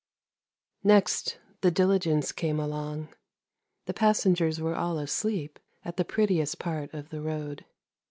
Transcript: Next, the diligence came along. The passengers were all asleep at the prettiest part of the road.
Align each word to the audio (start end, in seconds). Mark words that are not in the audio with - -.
Next, 0.83 1.37
the 1.61 1.69
diligence 1.69 2.31
came 2.31 2.59
along. 2.59 3.09
The 3.85 3.93
passengers 3.93 4.59
were 4.59 4.73
all 4.75 4.97
asleep 4.97 5.59
at 5.85 5.97
the 5.97 6.03
prettiest 6.03 6.57
part 6.57 6.91
of 6.91 7.09
the 7.09 7.21
road. 7.21 7.65